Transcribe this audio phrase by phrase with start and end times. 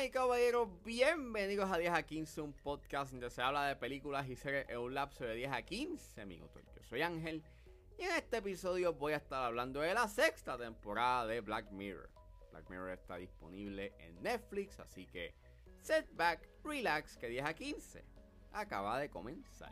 [0.00, 4.34] Damas caballeros, bienvenidos a 10 a 15, un podcast donde se habla de películas y
[4.34, 6.62] series en un lapso de 10 a 15 minutos.
[6.74, 7.42] Yo soy Ángel
[7.98, 12.08] y en este episodio voy a estar hablando de la sexta temporada de Black Mirror.
[12.50, 15.34] Black Mirror está disponible en Netflix, así que
[15.82, 18.02] set back, relax, que 10 a 15
[18.52, 19.70] acaba de comenzar.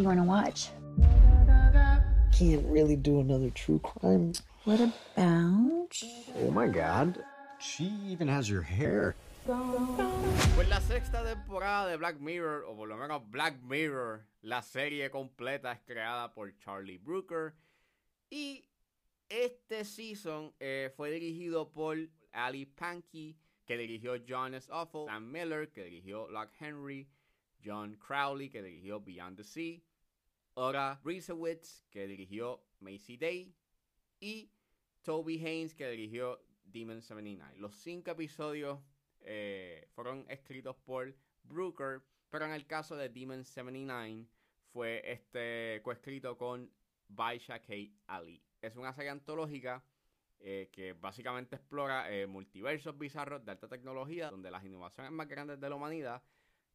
[0.00, 0.70] You want to watch?
[2.32, 4.32] Can't really do another true crime.
[4.64, 5.98] What about?
[6.36, 7.22] Oh my god.
[7.58, 9.14] She even has your hair.
[10.54, 15.10] Pues la sexta temporada de Black Mirror, o por lo menos Black Mirror, la serie
[15.10, 17.54] completa es creada por Charlie Brooker.
[18.30, 18.64] Y
[19.28, 21.98] este season eh, fue dirigido por
[22.32, 24.68] Ali Pankey, que dirigió John S.
[24.70, 27.08] Awful, Sam Miller, que dirigió Lock Henry,
[27.62, 29.82] John Crowley, que dirigió Beyond the Sea,
[30.62, 33.56] Ora Reesewitz, que dirigió Macy Day,
[34.20, 34.52] y
[35.00, 37.54] Toby Haynes, que dirigió Demon 79.
[37.56, 38.78] Los cinco episodios
[39.22, 44.26] eh, fueron escritos por Brooker, pero en el caso de Demon 79
[44.70, 46.70] fue este coescrito con
[47.08, 47.72] Baisha K.
[48.06, 48.44] Ali.
[48.60, 49.82] Es una serie antológica
[50.40, 55.58] eh, que básicamente explora eh, multiversos bizarros de alta tecnología, donde las innovaciones más grandes
[55.58, 56.22] de la humanidad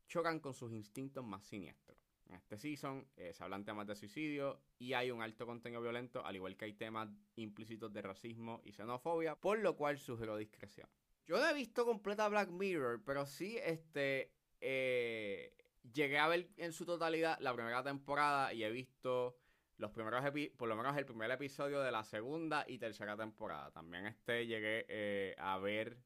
[0.08, 2.05] chocan con sus instintos más siniestros.
[2.28, 6.26] En este season eh, se hablan temas de suicidio y hay un alto contenido violento,
[6.26, 10.90] al igual que hay temas implícitos de racismo y xenofobia, por lo cual sugiero discreción.
[11.26, 14.31] Yo no he visto completa Black Mirror, pero sí este
[14.62, 15.56] eh,
[15.94, 19.38] llegué a ver en su totalidad la primera temporada y he visto
[19.78, 20.23] los primeros
[20.58, 23.72] por lo menos el primer episodio de la segunda y tercera temporada.
[23.72, 25.97] También este llegué eh, a ver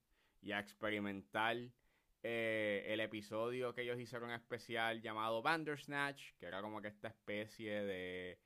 [0.42, 1.58] y a experimentar
[2.24, 7.84] eh, el episodio que ellos hicieron especial llamado Bandersnatch, que era como que esta especie
[7.84, 8.40] de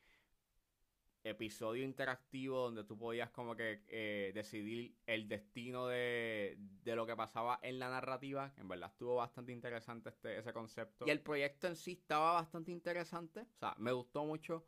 [1.23, 7.16] episodio interactivo donde tú podías como que eh, decidir el destino de, de, lo que
[7.16, 11.05] pasaba en la narrativa, en verdad estuvo bastante interesante este, ese concepto.
[11.07, 14.66] Y el proyecto en sí estaba bastante interesante, o sea, me gustó mucho,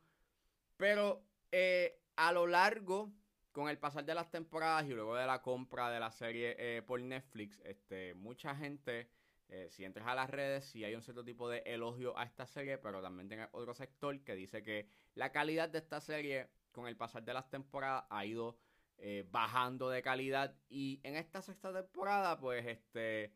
[0.76, 3.12] pero eh, a lo largo
[3.56, 6.82] con el pasar de las temporadas y luego de la compra de la serie eh,
[6.82, 9.08] por Netflix, este, mucha gente,
[9.48, 12.46] eh, si entras a las redes, sí hay un cierto tipo de elogio a esta
[12.46, 16.86] serie, pero también tiene otro sector que dice que la calidad de esta serie con
[16.86, 18.58] el pasar de las temporadas ha ido
[18.98, 23.32] eh, bajando de calidad y en esta sexta temporada, pues este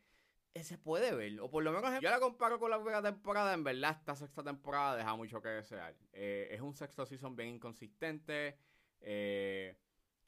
[0.54, 3.64] se puede ver, o por lo menos yo la comparo con la primera temporada, en
[3.64, 5.96] verdad esta sexta temporada deja mucho que desear.
[6.12, 8.58] es un sexto season bien inconsistente.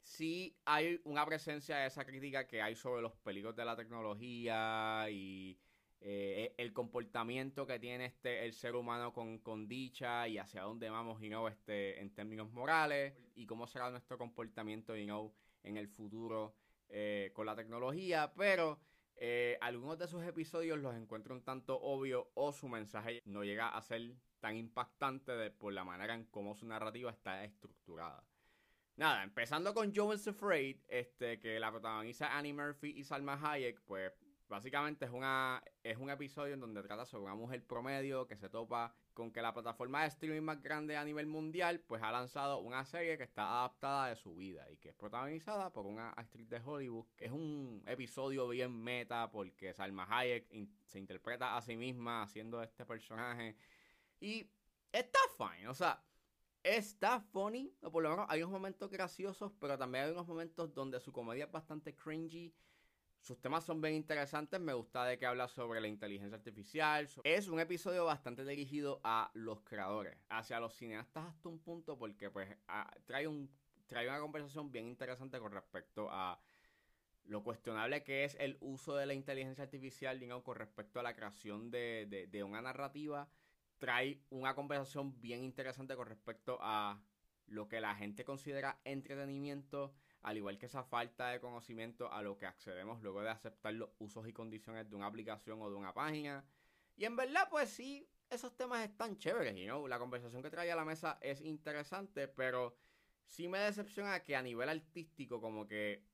[0.03, 5.09] Sí hay una presencia de esa crítica que hay sobre los peligros de la tecnología
[5.09, 5.57] y
[6.01, 11.19] eh, el comportamiento que tiene este el ser humano con, dicha y hacia dónde vamos
[11.19, 16.55] know, este, en términos morales y cómo será nuestro comportamiento en el futuro
[16.89, 18.79] eh, con la tecnología, pero
[19.15, 23.69] eh, algunos de esos episodios los encuentro un tanto obvio o su mensaje no llega
[23.69, 28.25] a ser tan impactante por la manera en cómo su narrativa está estructurada.
[28.95, 34.13] Nada, empezando con Joel's Afraid, este, que la protagoniza Annie Murphy y Salma Hayek, pues
[34.47, 38.49] básicamente es, una, es un episodio en donde trata sobre una mujer promedio que se
[38.49, 42.59] topa con que la plataforma de streaming más grande a nivel mundial, pues ha lanzado
[42.59, 46.47] una serie que está adaptada de su vida y que es protagonizada por una actriz
[46.47, 50.45] de Hollywood, que es un episodio bien meta porque Salma Hayek
[50.85, 53.55] se interpreta a sí misma haciendo este personaje
[54.19, 54.47] y
[54.91, 55.99] está fine, o sea
[56.63, 60.73] Está funny, o por lo menos hay unos momentos graciosos, pero también hay unos momentos
[60.73, 62.53] donde su comedia es bastante cringy.
[63.19, 67.09] Sus temas son bien interesantes, me gusta de que habla sobre la inteligencia artificial.
[67.25, 72.29] Es un episodio bastante dirigido a los creadores, hacia los cineastas hasta un punto, porque
[72.29, 72.49] pues
[73.03, 73.49] trae, un,
[73.85, 76.41] trae una conversación bien interesante con respecto a
[77.25, 81.13] lo cuestionable que es el uso de la inteligencia artificial, digamos, con respecto a la
[81.13, 83.29] creación de, de una narrativa
[83.83, 87.03] trae una conversación bien interesante con respecto a
[87.47, 92.37] lo que la gente considera entretenimiento, al igual que esa falta de conocimiento a lo
[92.37, 95.93] que accedemos luego de aceptar los usos y condiciones de una aplicación o de una
[95.93, 96.45] página.
[96.95, 100.77] Y en verdad, pues sí, esos temas están chéveres, y la conversación que trae a
[100.77, 102.77] la mesa es interesante, pero
[103.25, 106.05] sí me decepciona que a nivel artístico como que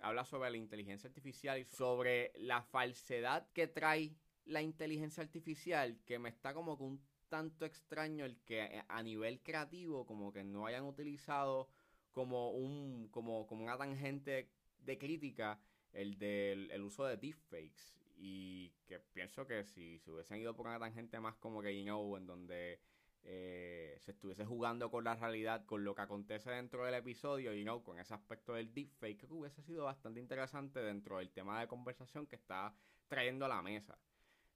[0.00, 4.16] habla sobre la inteligencia artificial y sobre la falsedad que trae
[4.48, 9.40] la inteligencia artificial que me está como que un tanto extraño el que a nivel
[9.42, 11.68] creativo como que no hayan utilizado
[12.12, 15.60] como un como, como una tangente de crítica
[15.92, 20.66] el del el uso de deepfakes y que pienso que si se hubiesen ido por
[20.66, 22.80] una tangente más como que you know en donde
[23.24, 27.62] eh, se estuviese jugando con la realidad, con lo que acontece dentro del episodio y
[27.62, 31.66] no con ese aspecto del deepfake, que hubiese sido bastante interesante dentro del tema de
[31.66, 32.74] conversación que está
[33.08, 33.98] trayendo a la mesa.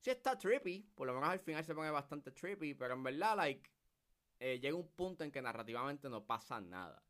[0.02, 3.36] Si está trippy, por lo menos al final se pone bastante trippy, pero en verdad,
[3.36, 3.70] like,
[4.40, 7.00] eh, llega un punto en que narrativamente no pasa nada.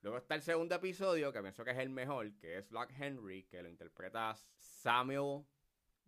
[0.00, 3.44] Luego está el segundo episodio, que pienso que es el mejor, que es Lock Henry,
[3.44, 5.44] que lo interpreta Samuel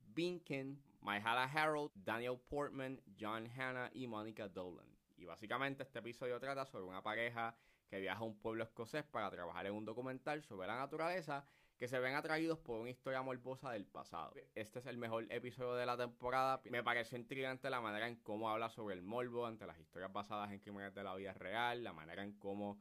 [0.08, 4.88] Binkin, Myhala Harold, Daniel Portman, John Hanna y Monica Dolan.
[5.16, 7.56] Y básicamente este episodio trata sobre una pareja
[7.88, 11.46] que viaja a un pueblo escocés para trabajar en un documental sobre la naturaleza
[11.84, 14.32] que se ven atraídos por una historia morbosa del pasado.
[14.54, 16.62] Este es el mejor episodio de la temporada.
[16.70, 20.50] Me pareció intrigante la manera en cómo habla sobre el morbo ante las historias basadas
[20.50, 22.81] en crímenes de la vida real, la manera en cómo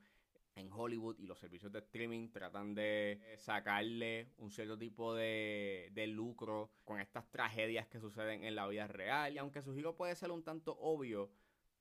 [0.56, 6.08] en Hollywood y los servicios de streaming tratan de sacarle un cierto tipo de, de,
[6.08, 9.34] lucro con estas tragedias que suceden en la vida real.
[9.34, 11.30] Y aunque su giro puede ser un tanto obvio,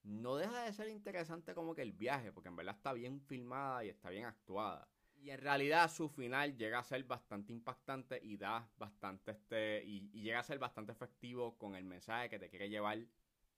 [0.03, 3.85] no deja de ser interesante como que el viaje, porque en verdad está bien filmada
[3.85, 4.89] y está bien actuada.
[5.23, 9.85] Y en realidad su final llega a ser bastante impactante y da bastante este.
[9.85, 12.99] Y, llega a ser bastante efectivo con el mensaje que te quiere llevar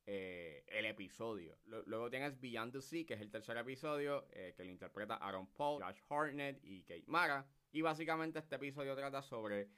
[0.05, 1.57] eh, el episodio.
[1.65, 5.47] Luego tienes Beyond the Sea, que es el tercer episodio, eh, que lo interpreta Aaron
[5.55, 7.47] Paul, Josh Hartnett y Kate Mara.
[7.73, 9.71] Y básicamente este episodio trata sobre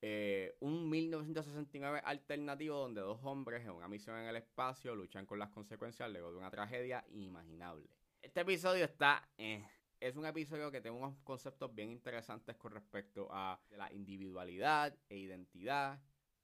[0.00, 5.38] eh, un 1969 alternativo donde dos hombres en una misión en el espacio luchan con
[5.38, 7.90] las consecuencias luego de una tragedia inimaginable.
[8.22, 9.28] Este episodio está...
[10.00, 15.16] es un episodio que tiene unos conceptos bien interesantes con respecto a la individualidad e
[15.16, 16.00] identidad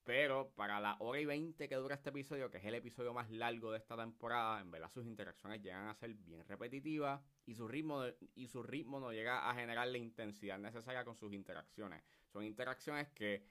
[0.06, 3.29] pero para la hora y veinte que dura este episodio, que es el episodio más
[3.29, 7.67] largo de esta temporada, en verdad sus interacciones llegan a ser bien repetitivas y su
[7.67, 8.05] ritmo,
[8.37, 12.05] y su ritmo no llega a generar la intensidad necesaria con sus interacciones.
[12.32, 13.49] Son interacciones que,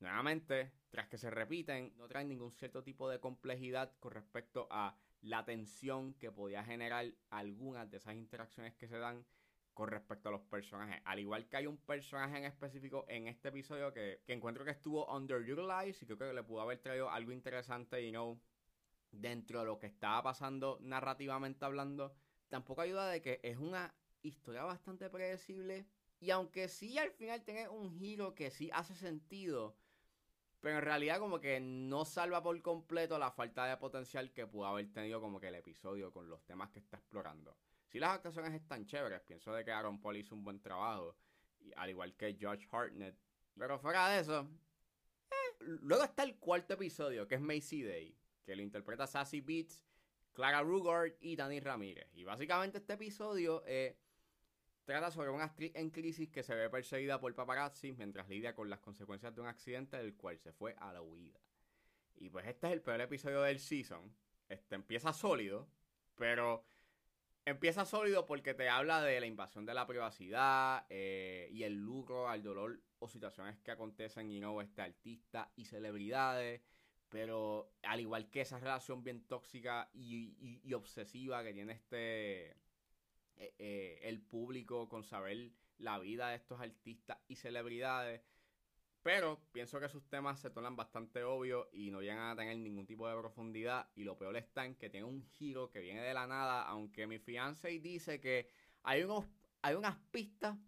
[0.00, 4.96] nuevamente, tras que se repiten, no traen ningún cierto tipo de complejidad con respecto a
[5.22, 9.24] la tensión que podía generar algunas de esas interacciones que se dan
[9.74, 11.00] con respecto a los personajes.
[11.04, 15.06] Al igual que hay un personaje en específico en este episodio que, encuentro que estuvo
[15.14, 18.40] underutilized y creo que le pudo haber traído algo interesante, y no
[19.12, 22.12] dentro de lo que estaba pasando narrativamente hablando.
[22.48, 25.86] Tampoco ayuda de que es una historia bastante predecible.
[26.20, 29.76] Y aunque sí al final tiene un giro que sí hace sentido,
[30.60, 34.66] pero en realidad como que no salva por completo la falta de potencial que pudo
[34.66, 37.56] haber tenido como que el episodio con los temas que está explorando.
[37.86, 41.16] Si las actuaciones están chéveres, pienso de que Aaron Paul hizo un buen trabajo,
[41.76, 43.16] al igual que George Hartnett.
[43.56, 44.48] Pero fuera de eso,
[45.30, 45.64] eh.
[45.80, 49.84] luego está el cuarto episodio, que es Macy Day, que lo interpreta Sassy Beats,
[50.32, 52.08] Clara Rugard y Dani Ramírez.
[52.14, 53.96] Y básicamente este episodio eh,
[54.88, 58.70] trata sobre una actriz en crisis que se ve perseguida por paparazzi mientras lidia con
[58.70, 61.38] las consecuencias de un accidente del cual se fue a la huida.
[62.16, 64.10] Y pues este es el peor episodio del season.
[64.48, 65.68] Este empieza sólido,
[66.16, 66.64] pero
[67.48, 72.28] Empieza sólido porque te habla de la invasión de la privacidad eh, y el lucro
[72.28, 76.60] al dolor o situaciones que acontecen, y no este artista y celebridades.
[77.08, 82.54] Pero al igual que esa relación bien tóxica y, obsesiva que tiene este
[83.38, 88.20] eh, eh, el público con saber la vida de estos artistas y celebridades,
[89.02, 92.84] pero pienso que sus temas se tornan bastante obvios y no llegan a tener ningún
[92.84, 93.88] tipo de profundidad.
[93.94, 96.62] Y lo peor está en que tiene un giro que viene de la nada.
[96.64, 98.48] Aunque mi fianza dice que
[98.82, 99.24] hay, unos,
[99.62, 100.58] hay unas pistas.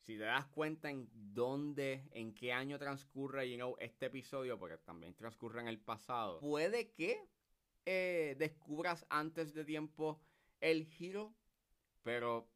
[0.00, 4.76] Si te das cuenta en dónde, en qué año transcurre you know, este episodio, porque
[4.78, 7.26] también transcurre en el pasado, puede que
[7.86, 10.20] eh, descubras antes de tiempo
[10.60, 11.34] el giro.
[12.04, 12.48] Pero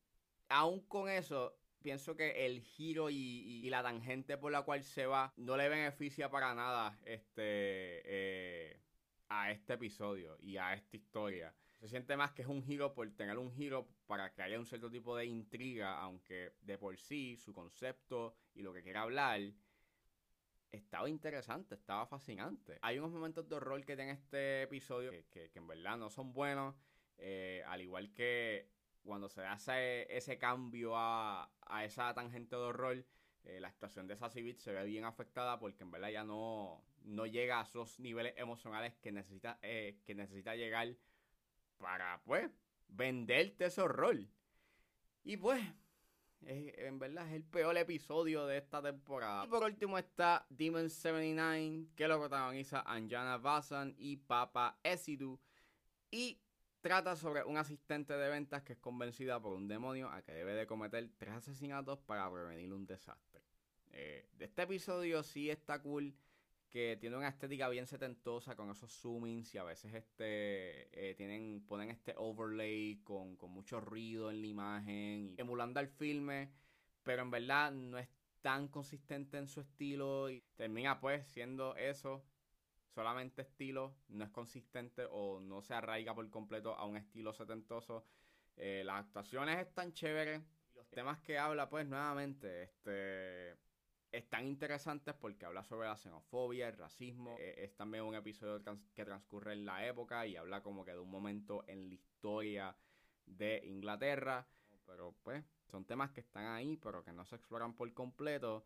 [0.48, 5.32] aún con eso, pienso que el giro y, la tangente por la cual se va
[5.36, 8.80] no le beneficia para nada este eh,
[9.28, 11.54] a este episodio y a esta historia.
[11.80, 14.66] Se siente más que es un giro por tener un giro para que haya un
[14.66, 19.40] cierto tipo de intriga, aunque de por sí su concepto y lo que quiera hablar
[20.72, 22.78] estaba interesante, estaba fascinante.
[22.82, 26.74] Hay unos momentos de horror que tiene este episodio que, en verdad no son buenos,
[27.18, 28.70] eh, al igual que
[29.08, 31.50] cuando se hace ese cambio a,
[31.82, 33.04] esa tangente de horror,
[33.44, 36.84] eh, la actuación de Sassy Beats se ve bien afectada porque en verdad ya no,
[37.04, 40.94] no llega a esos niveles emocionales que necesita, eh, que necesita llegar
[41.78, 42.50] para, pues,
[42.86, 44.18] venderte ese horror.
[45.24, 45.62] Y pues,
[46.42, 49.46] en verdad es el peor episodio de esta temporada.
[49.46, 55.40] Y por último está Demon 79, que lo protagoniza Anjana Vasan y Papa Esidu.
[56.10, 56.40] Y
[56.80, 60.54] trata sobre un asistente de ventas que es convencida por un demonio a que debe
[60.54, 63.42] de cometer tres asesinatos para prevenir un desastre.
[63.92, 66.14] Eh, este episodio sí está cool
[66.68, 71.64] que tiene una estética bien setentosa con esos zoomings y a veces este eh, tienen
[71.66, 76.52] ponen este overlay con, con mucho ruido en la imagen y emulando al filme
[77.02, 78.08] pero en verdad no es
[78.42, 82.22] tan consistente en su estilo y termina pues siendo eso
[82.88, 88.04] solamente estilo no es consistente o no se arraiga por completo a un estilo setentoso
[88.56, 90.42] Eh, las actuaciones están chéveres
[90.74, 93.56] los temas que habla pues nuevamente este
[94.10, 97.36] están interesantes porque habla sobre la xenofobia, el racismo.
[97.38, 100.92] Eh, es también un episodio trans- que transcurre en la época y habla como que
[100.92, 102.76] de un momento en la historia
[103.26, 104.46] de Inglaterra.
[104.86, 108.64] Pero pues son temas que están ahí pero que no se exploran por completo.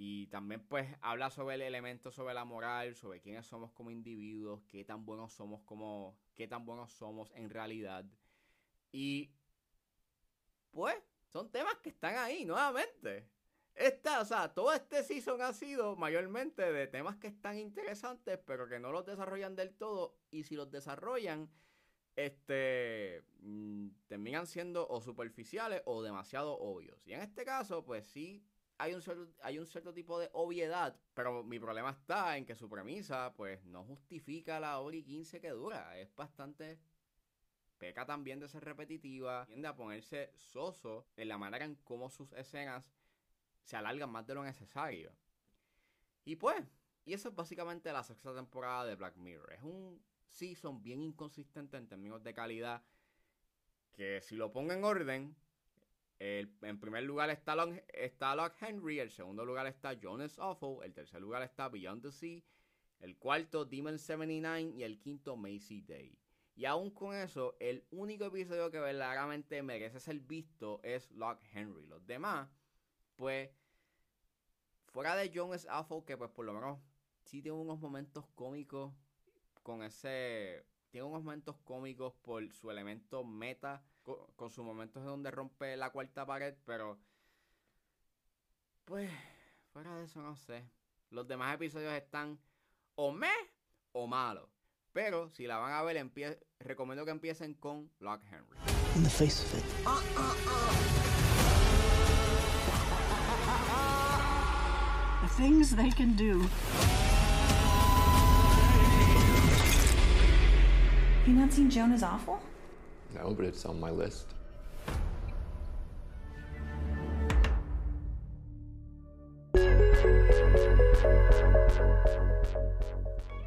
[0.00, 4.62] Y también pues habla sobre el elemento sobre la moral, sobre quiénes somos como individuos,
[4.68, 8.04] qué tan buenos somos como, qué tan buenos somos en realidad.
[8.92, 9.32] Y
[10.70, 10.94] pues
[11.26, 13.28] son temas que están ahí nuevamente.
[13.74, 18.68] Esta, o sea, todo este season ha sido mayormente de temas que están interesantes, pero
[18.68, 20.16] que no los desarrollan del todo.
[20.30, 21.50] Y si los desarrollan,
[22.14, 27.04] este, mm, terminan siendo o superficiales o demasiado obvios.
[27.04, 28.44] Y en este caso, pues sí,
[28.78, 32.54] hay un, cierto, hay un cierto tipo de obviedad, pero mi problema está en que
[32.54, 35.98] su premisa, pues no justifica la hora y 15 que dura.
[35.98, 36.78] Es bastante
[37.78, 42.32] peca también de ser repetitiva, tiende a ponerse soso en la manera en cómo sus
[42.32, 42.84] escenas
[43.62, 45.12] se alargan más de lo necesario.
[46.24, 46.64] Y pues,
[47.04, 49.52] y eso es básicamente la sexta temporada de Black Mirror.
[49.54, 52.82] Es un season bien inconsistente en términos de calidad.
[53.92, 55.36] Que si lo pongo en orden,
[56.20, 61.42] en primer lugar está Locke Henry, el segundo lugar está Jonas Awful, el tercer lugar
[61.42, 62.42] está Beyond the Sea,
[63.00, 66.18] el cuarto Demon 79 y el quinto Macy Day.
[66.56, 71.86] Y aún con eso, el único episodio que verdaderamente merece ser visto es Locke Henry.
[71.86, 72.48] Los demás,
[73.14, 73.50] pues,
[74.86, 76.80] fuera de Jonas Awful, que pues por lo menos
[77.22, 78.92] sí tiene unos momentos cómicos
[79.62, 80.64] con ese...
[80.90, 85.76] Tiene unos momentos cómicos por su elemento meta, co- con, sus momentos en donde rompe
[85.76, 86.98] la cuarta pared, pero...
[88.86, 89.10] Pues,
[89.72, 90.64] fuera de eso no sé.
[91.10, 92.38] Los demás episodios están
[92.94, 93.30] o me
[93.92, 94.48] o malos.
[94.92, 98.56] Pero si la van a ver, empie- recomiendo que empiecen con Locke Henry.
[98.96, 99.64] In the face of it,
[105.22, 106.48] The things they can do.
[111.26, 112.40] You not seen Joan is awful?
[113.14, 114.26] No, but it's on my list.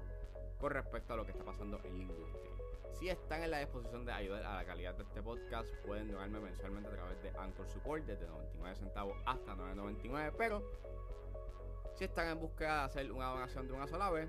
[0.59, 2.51] con respecto a lo que está pasando en la industria.
[2.99, 6.41] Si están en la disposición de ayudar a la calidad de este podcast, pueden donarme
[6.41, 10.69] mensualmente a través de Anchor Support desde 99 centavos hasta 9.99, pero
[11.95, 14.29] si están en búsqueda de hacer una donación de una sola vez,